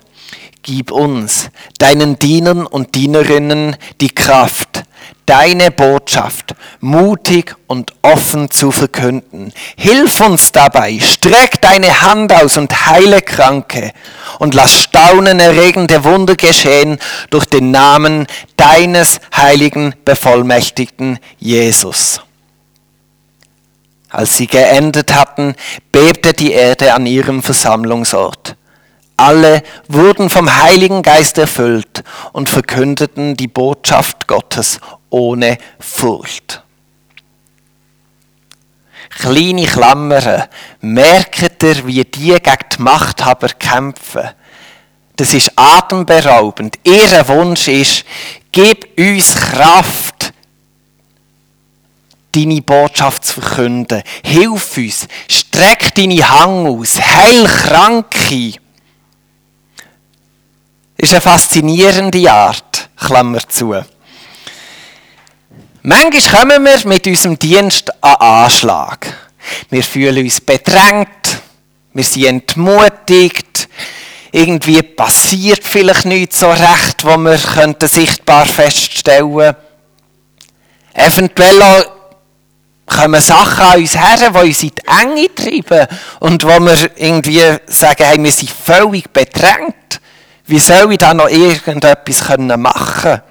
Gib 0.63 0.91
uns, 0.91 1.51
deinen 1.79 2.19
Dienern 2.19 2.67
und 2.67 2.95
Dienerinnen, 2.95 3.77
die 4.01 4.11
Kraft, 4.11 4.85
deine 5.25 5.71
Botschaft 5.71 6.55
mutig 6.81 7.55
und 7.67 7.93
offen 8.03 8.51
zu 8.51 8.71
verkünden. 8.71 9.53
Hilf 9.77 10.21
uns 10.21 10.53
dabei, 10.53 10.99
streck 11.01 11.61
deine 11.61 12.01
Hand 12.01 12.33
aus 12.33 12.57
und 12.57 12.87
heile 12.87 13.21
Kranke 13.21 13.93
und 14.39 14.55
lass 14.55 14.75
staunenerregende 14.83 16.05
Wunder 16.05 16.35
geschehen 16.35 16.99
durch 17.31 17.45
den 17.45 17.71
Namen 17.71 18.27
deines 18.57 19.21
heiligen 19.37 19.95
Bevollmächtigten 20.05 21.19
Jesus. 21.39 22.23
Als 24.11 24.37
sie 24.37 24.47
geendet 24.47 25.15
hatten, 25.15 25.55
bebte 25.93 26.33
die 26.33 26.53
Erde 26.53 26.95
an 26.95 27.07
ihrem 27.07 27.43
Versammlungsort. 27.43 28.57
Alle 29.17 29.63
wurden 29.89 30.31
vom 30.31 30.63
Heiligen 30.63 31.03
Geist 31.03 31.39
erfüllt 31.39 32.05
und 32.33 32.49
verkündeten 32.49 33.37
die 33.37 33.49
Botschaft 33.49 34.29
Gottes 34.29 34.81
ohne 35.11 35.59
Furcht. 35.81 36.63
Kleine 39.11 39.67
Klammern, 39.67 40.45
merkt 40.81 41.63
ihr, 41.63 41.87
wie 41.87 42.05
die 42.05 42.29
gegen 42.29 42.65
die 42.73 42.83
Machthaber 42.83 43.49
kämpfen? 43.49 44.29
Das 45.17 45.35
ist 45.35 45.51
atemberaubend. 45.57 46.79
Ihr 46.85 47.27
Wunsch 47.27 47.67
ist, 47.67 48.05
gib 48.53 48.97
uns 48.97 49.35
Kraft, 49.35 50.18
deine 52.39 52.63
Botschaft 52.63 53.25
zu 53.25 53.41
verkünden. 53.41 54.03
Hilf 54.25 54.77
uns, 54.77 55.09
streck 55.29 55.95
deine 55.95 56.29
Hang 56.29 56.67
aus, 56.67 57.01
heil 57.01 57.45
Kranke. 57.47 58.55
Ist 60.97 61.13
eine 61.13 61.21
faszinierende 61.21 62.31
Art, 62.31 62.91
Klammer 62.97 63.47
zu. 63.49 63.75
Manchmal 65.83 66.41
kommen 66.41 66.65
wir 66.65 66.89
mit 66.89 67.07
unserem 67.07 67.39
Dienst 67.39 67.93
an 68.03 68.15
Anschlag. 68.17 69.07
Wir 69.71 69.83
fühlen 69.83 70.25
uns 70.25 70.41
bedrängt, 70.41 71.09
wir 71.95 72.05
sind 72.05 72.27
entmutigt, 72.27 73.69
irgendwie 74.33 74.83
passiert 74.83 75.65
vielleicht 75.65 76.05
nichts 76.05 76.41
so 76.41 76.51
recht, 76.51 77.05
wo 77.05 77.17
wir 77.17 77.39
sichtbar 77.89 78.45
feststellen 78.45 79.33
könnten. 79.33 79.57
Eventuell 80.95 81.63
auch 81.63 81.98
kommen 82.89 83.21
Sachen 83.21 83.65
an 83.65 83.79
uns 83.81 83.95
her, 83.95 84.31
die 84.31 84.39
uns 84.39 84.63
in 84.63 84.71
die 84.71 84.83
Enge 84.87 85.35
treiben 85.35 85.87
und 86.21 86.43
wo 86.45 86.59
wir 86.59 86.91
irgendwie 86.97 87.41
sagen, 87.67 88.05
hey, 88.05 88.23
wir 88.23 88.33
sind 88.33 88.51
völlig 88.51 89.11
bedrängt. 89.11 90.01
Wie 90.47 90.59
soll 90.59 90.93
ich 90.93 90.99
da 90.99 91.13
noch 91.13 91.29
irgendetwas 91.29 92.39
machen 92.39 93.03
können? 93.03 93.23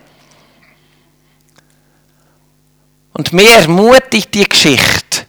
Und 3.14 3.34
mir 3.34 3.50
ermutigt 3.50 4.32
die 4.36 4.48
Geschichte, 4.48 5.26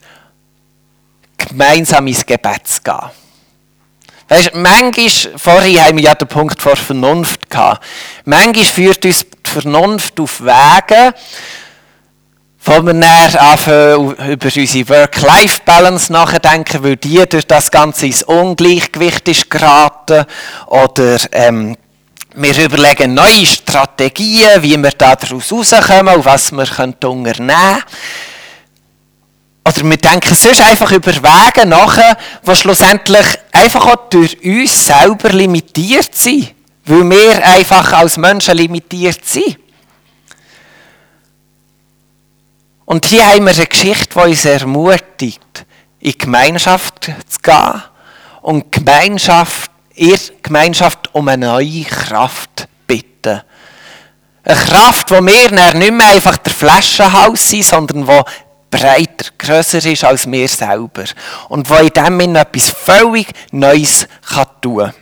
gemeinsam 1.39 2.07
ins 2.07 2.27
Gebet 2.27 2.67
zu 2.67 2.83
gehen. 2.83 3.11
Weißt, 4.29 4.55
manchmal, 4.55 5.39
vorhin 5.39 5.83
haben 5.83 5.97
wir 5.97 6.05
ja 6.05 6.15
den 6.15 6.29
Punkt 6.29 6.61
vor 6.61 6.77
Vernunft 6.77 7.49
gehabt. 7.49 7.83
Manchmal 8.27 8.67
führt 8.67 9.07
uns 9.07 9.25
die 9.25 9.51
Vernunft 9.51 10.21
auf 10.21 10.43
Wege, 10.43 11.15
wo 12.65 12.83
wir 12.83 12.93
dann 12.93 13.05
anfangen, 13.37 14.15
über 14.15 14.47
unsere 14.55 14.89
Work-Life-Balance 14.89 16.13
nachdenken, 16.13 16.83
weil 16.83 16.97
die 16.97 17.25
durch 17.29 17.47
das 17.47 17.71
Ganze 17.71 18.07
ins 18.07 18.23
Ungleichgewicht 18.25 19.29
ist 19.29 19.51
geraten. 19.51 20.25
Oder 20.67 21.19
ähm, 21.33 21.77
wir 22.35 22.65
überlegen 22.65 23.15
neue 23.15 23.47
Strategien, 23.47 24.63
wie 24.63 24.77
wir 24.77 24.91
daraus 24.91 25.53
rauskommen 25.53 26.15
und 26.17 26.25
was 26.25 26.53
wir 26.53 26.67
unternehmen 26.79 27.33
können. 27.33 27.83
Oder 29.67 29.85
wir 29.85 29.97
denken 29.97 30.35
sonst 30.35 30.61
einfach 30.61 30.91
über 30.93 31.15
Wege 31.15 31.67
nach, 31.67 32.17
die 32.47 32.57
schlussendlich 32.57 33.27
einfach 33.53 33.87
auch 33.87 34.09
durch 34.09 34.37
uns 34.43 34.87
selber 34.87 35.31
limitiert 35.31 36.15
sind. 36.15 36.55
Weil 36.87 37.11
wir 37.11 37.47
einfach 37.47 37.93
als 37.93 38.17
Menschen 38.17 38.57
limitiert 38.57 39.25
sind. 39.25 39.59
Und 42.89 43.05
hier 43.05 43.27
haben 43.27 43.45
wir 43.45 43.53
eine 43.53 43.67
Geschichte, 43.67 44.15
die 44.15 44.31
uns 44.31 44.47
ermutigt, 44.47 45.67
in 46.01 46.13
die 46.13 46.17
Gemeinschaft 46.17 47.05
zu 47.05 47.39
gehen 47.43 47.83
und 48.41 48.73
Gemeinschaft, 48.73 49.71
ihr 49.95 50.19
Gemeinschaft 50.41 51.15
um 51.15 51.29
eine 51.29 51.49
neue 51.49 51.83
Kraft 51.83 52.67
bitten. 52.87 53.43
Eine 54.43 54.57
Kraft, 54.59 55.11
wo 55.11 55.17
wir 55.17 55.75
nicht 55.75 55.93
mehr 55.93 56.07
einfach 56.07 56.39
der 56.39 56.51
Flaschenhaus 56.51 57.51
sind, 57.51 57.67
sondern 57.67 58.07
die 58.07 58.23
breiter, 58.71 59.33
grösser 59.37 59.85
ist 59.85 60.05
als 60.05 60.27
wir 60.27 60.49
selber. 60.49 61.05
Und 61.51 61.69
wo 61.69 61.75
in 61.75 61.89
dem 61.89 62.21
Sinne 62.21 62.39
etwas 62.39 62.71
völlig 62.71 63.27
Neues 63.51 64.09
kann 64.27 64.47
tun 64.63 64.79
kann. 64.79 64.95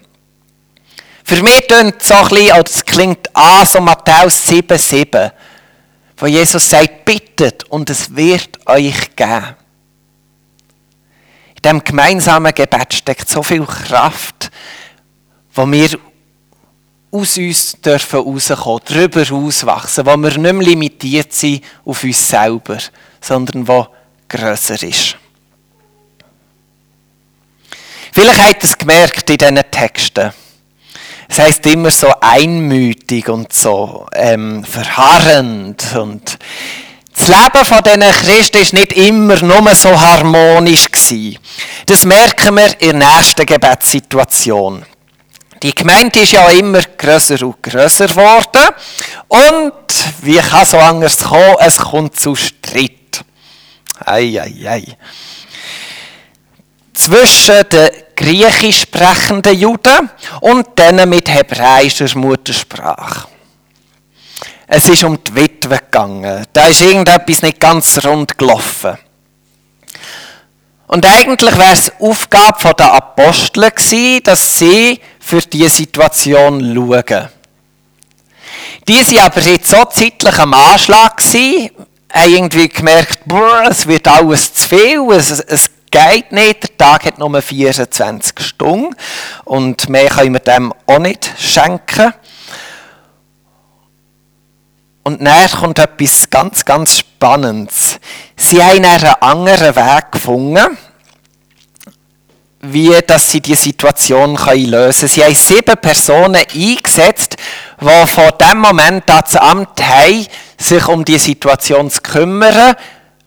Für 1.23 1.41
mich 1.41 1.69
klingt 1.69 2.03
es 2.03 2.09
so 2.09 2.15
ein 2.15 2.29
bisschen, 2.31 2.53
oder 2.53 2.65
es 2.67 2.85
klingt 2.85 3.37
an, 3.37 3.65
so 3.65 3.81
Matthäus 3.81 4.45
7,7 4.49 5.31
wo 6.17 6.27
Jesus 6.27 6.71
sagt, 6.71 7.05
bittet 7.05 7.65
und 7.65 7.91
es 7.91 8.15
wird 8.15 8.59
euch 8.67 9.15
geben. 9.15 9.55
In 11.57 11.63
diesem 11.63 11.85
gemeinsamen 11.85 12.55
Gebet 12.55 12.95
steckt 12.95 13.29
so 13.29 13.43
viel 13.43 13.65
Kraft, 13.65 14.51
wo 15.55 15.71
wir 15.71 15.99
aus 17.11 17.39
uns 17.39 17.73
dürfen 17.81 18.21
rauskommen, 18.21 18.81
darüber 18.85 19.33
auswachsen, 19.33 20.07
wo 20.07 20.17
wir 20.17 20.39
nicht 20.39 20.39
mehr 20.39 20.55
limitiert 20.55 21.33
sind 21.33 21.65
auf 21.85 22.03
uns 22.03 22.29
selber, 22.29 22.79
sondern 23.21 23.67
wo 23.67 23.87
grösser 24.29 24.83
ist. 24.83 25.17
Vielleicht 28.13 28.41
habt 28.41 28.63
ihr 28.63 28.69
es 28.69 28.79
gemerkt 28.79 29.31
in 29.31 29.37
diesen 29.37 29.71
Texten. 29.71 30.33
Es 31.29 31.39
heißt 31.39 31.67
immer 31.67 31.91
so 31.91 32.13
einmütig 32.21 33.29
und 33.29 33.53
so 33.53 34.07
ähm, 34.13 34.65
verharrend 34.65 35.85
und 35.97 36.39
das 37.17 37.29
Leben 37.29 37.65
von 37.65 37.83
diesen 37.83 38.01
Christen 38.01 38.59
ist 38.59 38.73
nicht 38.75 38.93
immer 38.93 39.43
nur 39.43 39.75
so 39.75 39.99
harmonisch 39.99 40.91
gewesen. 40.91 41.39
Das 41.87 42.05
merken 42.05 42.57
wir 42.57 42.81
in 42.81 43.01
der 43.01 43.17
nächsten 43.17 43.47
Gebetssituation. 43.47 44.85
Die 45.63 45.75
Gemeinde 45.75 46.21
ist 46.21 46.33
ja 46.33 46.47
immer 46.51 46.83
grösser 46.83 47.43
und 47.47 47.63
grösser 47.63 48.07
geworden. 48.07 48.69
Und 49.29 49.73
wie 50.21 50.37
kann 50.37 50.67
so 50.67 50.79
anders 50.79 51.17
kommen? 51.17 51.57
Es 51.61 51.79
kommt 51.79 52.21
zu 52.21 52.35
Streit. 52.35 53.25
Ei, 54.05 54.39
ei, 54.39 54.69
ei. 54.69 54.85
Zwischen 56.97 57.69
den 57.71 57.91
griechisch 58.17 58.83
sprechenden 58.83 59.57
Juden 59.57 60.11
und 60.41 60.79
denen 60.79 61.09
mit 61.09 61.29
hebräischer 61.29 62.09
Muttersprache. 62.19 63.29
Es 64.67 64.89
ist 64.89 65.05
um 65.05 65.23
die 65.23 65.35
Witwe 65.35 65.79
gegangen. 65.79 66.45
Da 66.53 66.67
ist 66.67 66.81
irgendetwas 66.81 67.43
nicht 67.43 67.61
ganz 67.61 68.05
rund 68.05 68.37
gelaufen. 68.37 68.99
Und 70.89 71.05
eigentlich 71.05 71.57
wäre 71.57 71.73
es 71.73 71.93
Aufgabe 72.01 72.75
der 72.75 72.93
Apostel 72.95 73.71
gewesen, 73.71 74.23
dass 74.25 74.59
sie 74.59 75.01
für 75.21 75.41
diese 75.41 75.69
Situation 75.69 76.61
schauen. 76.75 77.29
Die 78.89 78.95
waren 78.95 79.19
aber 79.25 79.41
jetzt 79.41 79.71
so 79.71 79.85
zeitlich 79.85 80.39
am 80.39 80.55
Anschlag 80.55 81.17
gewesen, 81.17 81.71
haben 82.13 82.33
irgendwie 82.33 82.69
gemerkt, 82.69 83.19
boah, 83.27 83.65
es 83.69 83.87
wird 83.87 84.07
alles 84.07 84.55
zu 84.55 84.69
viel, 84.69 85.11
es, 85.11 85.31
es 85.41 85.71
geht 85.97 86.33
nicht. 86.33 86.63
Der 86.63 86.77
Tag 86.77 87.05
hat 87.05 87.19
nur 87.19 87.41
24 87.41 88.41
Stunden 88.41 88.95
und 89.45 89.89
mehr 89.89 90.09
können 90.09 90.35
wir 90.35 90.41
dem 90.41 90.73
auch 90.87 90.99
nicht 90.99 91.33
schenken. 91.39 92.13
Und 95.03 95.25
dann 95.25 95.51
kommt 95.51 95.79
etwas 95.79 96.29
ganz, 96.29 96.65
ganz 96.65 96.99
Spannendes. 96.99 97.99
Sie 98.37 98.63
haben 98.63 98.85
einen 98.85 99.15
anderen 99.21 99.77
Weg 99.77 100.13
gefunden, 100.13 100.77
wie 102.61 102.99
dass 103.07 103.31
sie 103.31 103.41
die 103.41 103.55
Situation 103.55 104.35
lösen 104.35 104.65
können. 104.65 104.93
Sie 104.93 105.25
haben 105.25 105.35
sieben 105.35 105.77
Personen 105.81 106.43
eingesetzt, 106.53 107.37
die 107.81 108.07
von 108.07 108.31
dem 108.41 108.59
Moment 108.59 109.05
das 109.07 109.37
Amt 109.37 109.81
haben, 109.81 110.27
sich 110.59 110.89
um 110.89 111.05
die 111.05 111.19
Situation 111.19 111.89
zu 111.91 112.03
kümmern, 112.03 112.75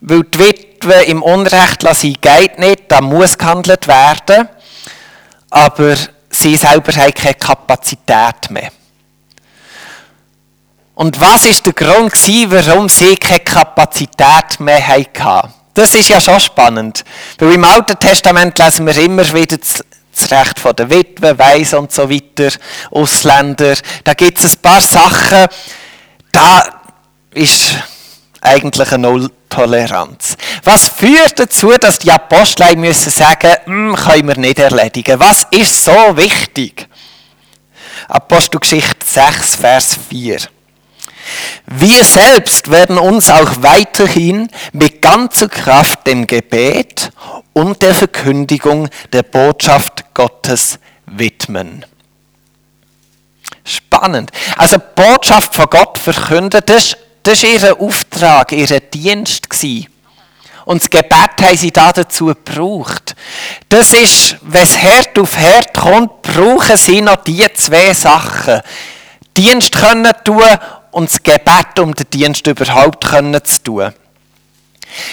weil 0.02 0.24
die 0.24 0.59
Witwe 0.80 1.04
im 1.04 1.22
Unrecht 1.22 1.84
lassen 1.84 2.16
geht 2.22 2.58
nicht, 2.58 2.84
da 2.88 3.02
muss 3.02 3.38
gehandelt 3.38 3.88
werden. 3.88 4.48
Aber 5.50 5.96
sie 6.30 6.56
selber 6.56 6.94
haben 6.94 7.14
keine 7.14 7.34
Kapazität 7.34 8.50
mehr. 8.50 8.72
Und 10.96 11.20
was 11.20 11.46
ist 11.46 11.66
der 11.66 11.74
Grund 11.74 12.14
warum 12.14 12.90
sie 12.90 13.16
keine 13.16 13.40
Kapazität 13.40 14.60
mehr 14.60 14.86
hatten? 14.88 15.54
Das 15.74 15.96
ist 15.96 16.10
ja 16.10 16.20
schon 16.20 16.40
spannend. 16.40 17.04
Weil 17.38 17.54
im 17.54 17.64
Alten 17.64 17.98
Testament 17.98 18.58
lesen 18.60 18.86
wir 18.86 18.98
immer 18.98 19.34
wieder 19.34 19.58
das 19.58 20.32
Recht 20.32 20.80
der 20.80 20.90
Witwe, 20.90 21.38
Weiss 21.38 21.74
und 21.74 21.92
so 21.92 22.10
weiter, 22.10 22.50
Ausländer. 22.92 23.76
Da 24.04 24.14
gibt 24.14 24.40
es 24.40 24.56
ein 24.56 24.62
paar 24.62 24.82
Sachen, 24.82 25.48
da 26.32 26.64
ist 27.32 27.76
eigentlich 28.42 28.92
eine 28.92 29.30
Null-Toleranz. 29.50 30.38
Was 30.64 30.90
führt 30.90 31.40
dazu, 31.40 31.72
dass 31.80 32.00
die 32.00 32.12
Apostel 32.12 32.76
müssen 32.76 33.10
sagen, 33.10 33.56
hm, 33.66 33.96
können 33.96 34.28
wir 34.28 34.38
nicht 34.38 34.60
erledigen? 34.60 35.20
Was 35.20 35.46
ist 35.52 35.84
so 35.84 36.18
wichtig? 36.18 36.88
Apostelgeschichte 38.08 39.06
6, 39.06 39.56
Vers 39.56 39.98
4. 40.10 40.40
Wir 41.68 42.04
selbst 42.04 42.72
werden 42.72 42.98
uns 42.98 43.30
auch 43.30 43.62
weiterhin 43.62 44.50
mit 44.74 45.02
ganzer 45.02 45.48
Kraft 45.48 46.08
dem 46.08 46.26
Gebet 46.26 47.12
und 47.54 47.82
der 47.82 47.94
Verkündigung 47.94 48.90
der 49.14 49.24
Botschaft 49.24 50.06
Gottes 50.16 50.80
widmen. 51.06 51.86
Spannend. 53.64 54.32
Also 54.58 54.78
Botschaft 54.96 55.54
von 55.54 55.68
Gott 55.70 56.00
verkündet, 56.00 56.70
das, 56.70 56.98
das 57.30 57.44
war 57.44 57.50
ihr 57.50 57.80
Auftrag, 57.80 58.52
ihr 58.54 58.80
Dienst. 58.80 59.48
Und 60.66 60.82
das 60.82 60.90
Gebet 60.90 61.30
haben 61.42 61.58
sie 61.58 61.72
dazu 61.72 62.26
gebraucht. 62.26 63.16
Das 63.70 63.94
ist, 63.94 64.38
wenn 64.42 64.64
es 64.64 64.78
Herd 64.78 65.18
auf 65.20 65.38
Herd 65.38 65.74
kommt, 65.76 66.24
brauchen 66.24 66.78
sie 66.78 67.02
noch 67.02 67.18
diese 67.18 67.54
zwei 67.54 67.94
Sachen. 67.94 68.62
Dienst 69.38 69.74
können 69.74 70.12
tun 70.24 70.42
und 70.92 71.12
das 71.12 71.22
Gebet, 71.22 71.80
um 71.80 71.94
den 71.94 72.10
Dienst 72.10 72.48
überhaupt 72.48 73.04
zu 73.04 73.64
tun. 73.64 73.94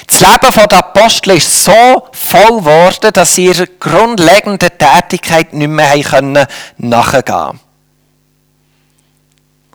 Das 0.07 0.21
Leben 0.21 0.69
der 0.71 0.79
Apostel 0.79 1.37
ist 1.37 1.65
so 1.65 2.09
voll 2.13 2.61
geworden, 2.61 3.13
dass 3.13 3.35
sie 3.35 3.47
ihrer 3.47 3.67
grundlegenden 3.79 4.71
Tätigkeit 4.79 5.53
nicht 5.53 5.69
mehr 5.69 6.03
können 6.03 6.47
nachgehen 6.79 7.25
konnten. 7.25 7.61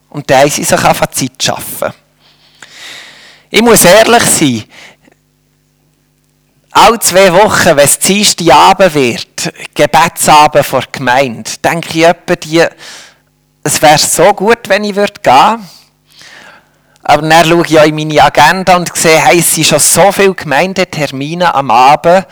Und 0.09 0.29
da 0.29 0.39
haben 0.39 0.49
sie 0.49 0.63
sich 0.63 0.79
Zeit 0.79 1.43
schaffen. 1.43 1.93
Ich 3.53 3.61
muss 3.61 3.83
ehrlich 3.83 4.23
sein, 4.23 4.63
alle 6.71 6.99
zwei 6.99 7.33
Wochen, 7.33 7.75
wenn 7.75 7.79
es 7.79 7.99
Dienstag 7.99 8.49
Abend 8.49 8.95
wird, 8.95 9.53
Gebetsabend 9.75 10.65
vor 10.65 10.79
der 10.79 10.91
Gemeinde, 10.93 11.51
denke 11.61 11.89
ich 11.89 12.05
etwa, 12.05 12.35
die, 12.37 12.65
es 13.61 13.81
wäre 13.81 13.97
so 13.97 14.33
gut, 14.33 14.69
wenn 14.69 14.85
ich 14.85 14.95
gehen 14.95 15.05
würde. 15.23 15.59
Aber 17.03 17.27
dann 17.27 17.45
schaue 17.45 17.65
ich 17.67 17.77
auch 17.77 17.83
in 17.83 17.95
meine 17.95 18.23
Agenda 18.23 18.77
und 18.77 18.95
sehe, 18.95 19.19
hey, 19.19 19.39
es 19.39 19.53
sind 19.53 19.67
schon 19.67 19.79
so 19.79 20.13
viele 20.13 20.33
Gemeindetermine 20.33 21.53
am 21.53 21.71
Abend. 21.71 22.25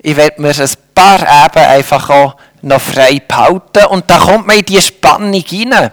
Ich 0.00 0.16
werde 0.16 0.40
mir 0.40 0.58
ein 0.58 0.70
paar 0.94 1.28
Abend 1.28 1.66
einfach 1.66 2.08
auch 2.08 2.36
noch 2.62 2.80
frei 2.80 3.20
behalten. 3.20 3.84
Und 3.90 4.10
da 4.10 4.18
kommt 4.18 4.46
man 4.46 4.56
in 4.56 4.64
diese 4.64 4.82
Spannung 4.82 5.34
rein. 5.34 5.92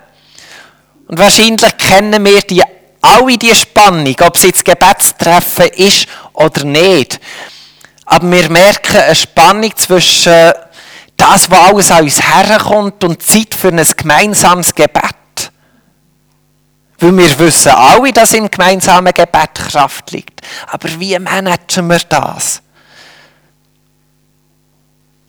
Und 1.07 1.19
wahrscheinlich 1.19 1.77
kennen 1.77 2.23
wir 2.23 2.39
die 2.43 2.63
alle 3.01 3.37
die 3.37 3.55
Spannung, 3.55 4.15
ob 4.21 4.35
es 4.35 4.43
jetzt 4.43 4.65
Gebetstreffen 4.65 5.67
ist 5.75 6.07
oder 6.33 6.63
nicht. 6.65 7.19
Aber 8.05 8.29
wir 8.31 8.49
merken 8.49 8.97
eine 8.97 9.15
Spannung 9.15 9.75
zwischen 9.75 10.51
das, 11.15 11.51
was 11.51 11.59
alles 11.59 11.91
an 11.91 12.03
uns 12.03 12.21
herkommt 12.21 13.03
und 13.03 13.21
Zeit 13.21 13.53
für 13.53 13.69
ein 13.69 13.85
gemeinsames 13.95 14.73
Gebet. 14.73 15.15
Weil 16.99 17.17
wir 17.17 17.39
wissen 17.39 17.71
alle, 17.71 18.11
dass 18.11 18.33
im 18.33 18.49
gemeinsamen 18.49 19.13
Gebet 19.13 19.53
Kraft 19.53 20.11
liegt. 20.11 20.41
Aber 20.67 20.89
wie 20.99 21.17
managen 21.19 21.87
wir 21.87 21.99
das? 21.99 22.61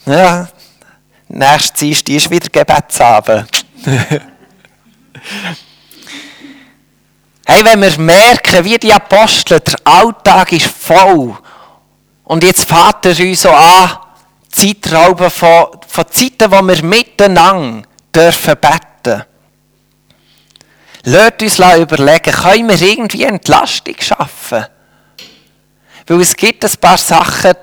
Ja, 0.06 0.48
nächstes 1.28 1.74
Dienstag 1.74 2.14
ist 2.14 2.30
wieder 2.30 2.48
Gebetsabend. 2.48 3.66
hey, 7.50 7.64
wenn 7.64 7.82
wir 7.82 7.98
merken, 7.98 8.64
wie 8.64 8.78
die 8.78 8.92
Apostel, 8.92 9.58
der 9.60 9.74
Alltag 9.84 10.52
ist 10.52 10.66
voll. 10.66 11.36
Und 12.24 12.44
jetzt 12.44 12.68
fährt 12.68 13.04
er 13.06 13.18
uns 13.26 13.42
so 13.42 13.50
an, 13.50 13.98
Zeitrauben 14.50 15.30
von, 15.30 15.66
von 15.86 16.04
Zeiten, 16.10 16.50
wo 16.50 16.62
wir 16.62 16.82
miteinander 16.84 17.88
dürfen 18.14 18.54
beten. 18.60 19.24
Lasst 21.04 21.42
uns 21.42 21.58
überlegen, 21.58 22.32
können 22.32 22.68
wir 22.68 22.80
irgendwie 22.80 23.24
Entlastung 23.24 23.96
schaffen? 23.98 24.66
Weil 26.06 26.20
es 26.20 26.36
gibt 26.36 26.64
ein 26.64 26.76
paar 26.80 26.98
Sachen, 26.98 27.54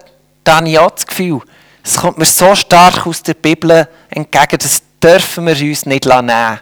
da 0.44 0.58
habe 0.58 0.70
ich 0.70 0.80
auch 0.80 0.92
das 0.92 1.06
Gefühl, 1.06 1.42
es 1.84 1.98
kommt 1.98 2.18
mir 2.18 2.26
so 2.26 2.56
stark 2.56 3.08
aus 3.08 3.24
der 3.24 3.36
Bibel 3.36 3.88
entgegen, 4.10 4.58
das 4.60 4.82
dürfen 5.02 5.46
wir 5.46 5.70
uns 5.70 5.86
nicht 5.86 6.06
nehmen. 6.06 6.60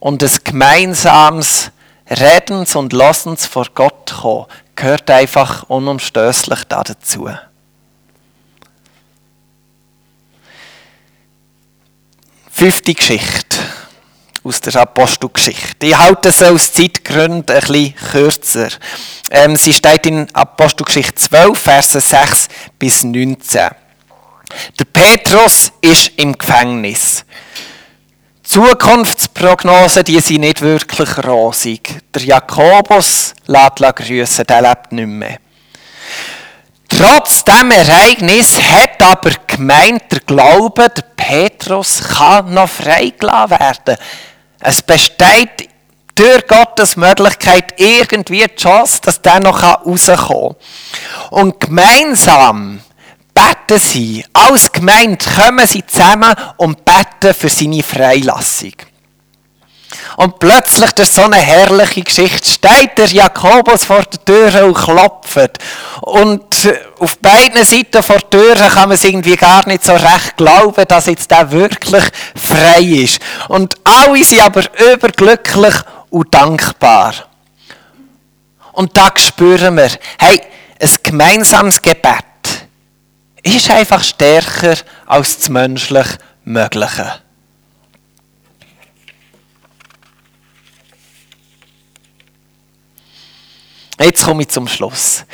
Und 0.00 0.22
ein 0.22 0.30
gemeinsames 0.42 1.70
Redens 2.08 2.74
und 2.74 2.92
Lassens 2.92 3.46
vor 3.46 3.66
Gott 3.74 4.14
kommen, 4.20 4.46
gehört 4.74 5.10
einfach 5.10 5.64
unumstößlich 5.64 6.64
dazu. 6.64 7.30
Fünfte 12.50 12.94
Geschichte 12.94 13.58
aus 14.42 14.60
der 14.60 14.76
Apostelgeschichte. 14.76 15.86
Ich 15.86 15.96
halte 15.96 16.30
es 16.30 16.42
aus 16.42 16.72
Zeitgründen 16.72 17.54
ein 17.54 17.60
bisschen 17.60 17.94
kürzer. 17.94 18.68
Ähm, 19.30 19.56
sie 19.56 19.72
steht 19.72 20.06
in 20.06 20.34
Apostelgeschichte 20.34 21.14
12, 21.14 21.58
Verse 21.58 22.00
6 22.00 22.48
bis 22.78 23.04
19. 23.04 23.68
Der 24.78 24.84
Petrus 24.84 25.72
ist 25.80 26.12
im 26.16 26.36
Gefängnis. 26.36 27.24
Zukunftsprognosen, 28.50 30.02
die 30.02 30.18
sind 30.18 30.40
nicht 30.40 30.60
wirklich 30.60 31.24
rosig. 31.24 32.00
Der 32.12 32.22
Jakobus 32.22 33.32
lässt 33.46 33.76
grüßen, 33.76 34.44
der 34.44 34.62
lebt 34.62 34.90
nicht 34.90 35.06
mehr. 35.06 35.38
Trotz 36.88 37.44
dem 37.44 37.70
Ereignis 37.70 38.60
hat 38.60 39.00
aber 39.02 39.30
gemeint, 39.46 40.02
der 40.10 40.18
Glaube, 40.26 40.88
der 40.88 41.04
Petrus 41.14 42.02
kann 42.02 42.52
noch 42.52 42.68
freigelassen 42.68 43.50
werden. 43.50 43.96
Es 44.58 44.82
besteht 44.82 45.68
durch 46.16 46.44
Gottes 46.48 46.96
Möglichkeit 46.96 47.80
irgendwie 47.80 48.48
die 48.48 48.56
Chance, 48.56 49.00
dass 49.04 49.22
der 49.22 49.38
noch 49.38 49.62
rauskommen 49.62 50.56
kann. 50.56 51.38
Und 51.38 51.60
gemeinsam 51.60 52.80
beten 53.40 53.78
sie, 53.78 54.24
als 54.32 54.72
Gemeinde 54.72 55.24
kommen 55.36 55.66
sie 55.66 55.84
zusammen 55.86 56.34
und 56.56 56.84
beten 56.84 57.34
für 57.34 57.48
seine 57.48 57.82
Freilassung. 57.82 58.74
Und 60.16 60.38
plötzlich 60.38 60.92
durch 60.92 61.08
so 61.08 61.22
eine 61.22 61.36
herrliche 61.36 62.02
Geschichte 62.02 62.48
steht 62.50 62.98
der 62.98 63.06
Jakobus 63.06 63.84
vor 63.84 64.02
der 64.02 64.24
Tür 64.24 64.64
und 64.64 64.74
klopft. 64.74 65.58
Und 66.02 66.44
auf 66.98 67.18
beiden 67.18 67.64
Seiten 67.64 68.02
vor 68.02 68.18
der 68.18 68.30
Tür 68.30 68.54
kann 68.56 68.88
man 68.88 68.92
es 68.92 69.04
irgendwie 69.04 69.36
gar 69.36 69.66
nicht 69.66 69.84
so 69.84 69.92
recht 69.92 70.36
glauben, 70.36 70.84
dass 70.86 71.06
jetzt 71.06 71.30
der 71.30 71.50
wirklich 71.50 72.04
frei 72.34 72.82
ist. 72.82 73.20
Und 73.48 73.74
alle 73.84 74.22
sind 74.22 74.42
aber 74.42 74.62
überglücklich 74.92 75.74
und 76.10 76.34
dankbar. 76.34 77.14
Und 78.72 78.96
da 78.96 79.10
spüren 79.16 79.76
wir, 79.76 79.90
hey, 80.18 80.40
ein 80.80 80.90
gemeinsames 81.02 81.80
Gebet 81.80 82.29
ist 83.42 83.70
einfach 83.70 84.02
stärker 84.02 84.76
als 85.06 85.38
das 85.38 85.48
menschlich 85.48 86.06
Mögliche. 86.44 87.20
Jetzt 94.00 94.24
komme 94.24 94.42
ich 94.42 94.48
zum 94.48 94.66
Schluss. 94.66 95.24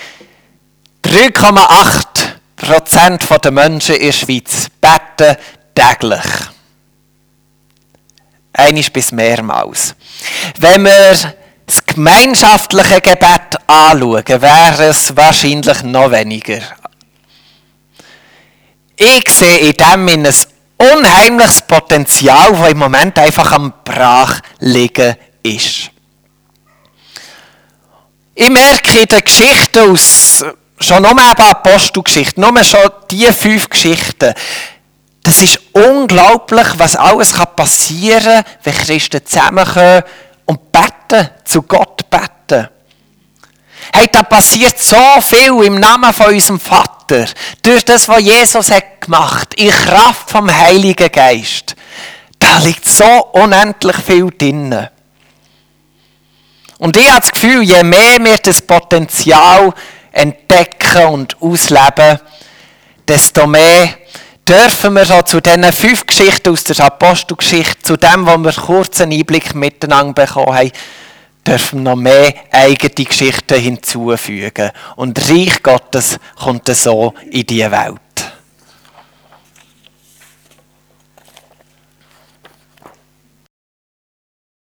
3,8% 1.05 3.39
der 3.39 3.53
Menschen 3.53 3.95
in 3.95 4.07
der 4.07 4.13
Schweiz 4.13 4.67
beten 4.81 5.37
täglich. 5.73 6.25
Einiges 8.53 8.91
bis 8.91 9.13
mehrmals. 9.13 9.95
Wenn 10.59 10.85
wir 10.85 11.15
das 11.67 11.87
gemeinschaftliche 11.87 13.01
Gebet 13.01 13.57
anschauen, 13.69 14.25
wäre 14.27 14.87
es 14.87 15.17
wahrscheinlich 15.17 15.85
noch 15.85 16.11
weniger. 16.11 16.59
Ich 18.99 19.29
sehe 19.29 19.59
in 19.59 19.73
dem 19.73 20.09
ein 20.09 20.29
unheimliches 20.79 21.63
Potenzial, 21.63 22.53
das 22.53 22.71
im 22.71 22.79
Moment 22.79 23.19
einfach 23.19 23.53
am 23.53 23.73
Brach 23.85 24.41
liegen 24.61 25.17
ist. 25.43 25.91
Ich 28.35 28.51
merke 28.51 29.01
in 29.01 29.07
den 29.07 29.21
Geschichten 29.21 29.91
aus, 29.91 30.45
schon 30.81 31.03
nur 31.03 31.13
eben 31.13 31.21
Apostelgeschichten, 31.23 32.43
nur 32.43 32.65
schon 32.65 32.91
diese 33.11 33.33
fünf 33.33 33.69
Geschichten, 33.69 34.35
das 35.27 35.41
ist 35.41 35.61
unglaublich, 35.73 36.69
was 36.77 36.95
alles 36.95 37.33
passieren 37.33 38.23
kann, 38.23 38.45
wenn 38.63 38.75
Christen 38.75 39.27
zusammenkommen 39.27 40.03
und 40.45 40.71
beten, 40.71 41.31
zu 41.45 41.63
Gott 41.63 42.09
beten. 42.09 42.69
Hey, 43.93 44.07
da 44.13 44.23
passiert 44.23 44.79
so 44.81 45.21
viel 45.21 45.65
im 45.65 45.81
Namen 45.81 46.13
von 46.13 46.27
unserem 46.27 46.61
Vater, 46.61 46.96
durch 47.63 47.85
das, 47.85 48.09
was 48.09 48.21
Jesus 48.21 48.71
hat 48.71 49.01
gemacht, 49.01 49.55
in 49.55 49.71
Kraft 49.71 50.31
vom 50.31 50.55
Heiligen 50.55 51.11
Geist. 51.11 51.77
Da 52.39 52.59
liegt 52.59 52.89
so 52.89 53.27
unendlich 53.33 53.97
viel 53.97 54.31
drinnen. 54.37 54.89
Und 56.79 56.97
ich 56.97 57.09
habe 57.09 57.21
das 57.21 57.33
Gefühl, 57.33 57.63
je 57.63 57.83
mehr 57.83 58.19
wir 58.21 58.37
das 58.37 58.61
Potenzial 58.61 59.73
entdecken 60.13 61.07
und 61.07 61.41
ausleben, 61.41 62.21
desto 63.09 63.47
mehr 63.47 63.89
dürfen 64.47 64.95
wir 64.95 65.05
so 65.05 65.23
zu 65.23 65.41
diesen 65.41 65.73
fünf 65.73 66.07
Geschichten 66.07 66.51
aus 66.51 66.65
der 66.65 66.85
Apostelgeschichte, 66.85 67.83
zu 67.83 67.97
dem, 67.97 68.27
wo 68.27 68.37
wir 68.39 68.53
kurz 68.53 69.01
einen 69.01 69.13
Einblick 69.13 69.55
miteinander 69.55 70.27
bekommen 70.27 70.55
haben, 70.55 70.71
dürfen 71.47 71.83
noch 71.83 71.97
mehr 71.97 72.35
eigene 72.51 73.05
Geschichten 73.07 73.61
hinzufügen. 73.61 74.71
Und 74.97 75.19
Reich 75.31 75.63
Gottes 75.63 76.19
kommt 76.37 76.69
so 76.69 77.15
in 77.31 77.47
diese 77.47 77.71
Welt. 77.71 78.06